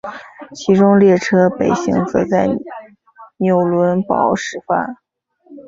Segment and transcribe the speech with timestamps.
[0.55, 2.47] 其中列车北行则在
[3.37, 4.95] 纽伦堡始发。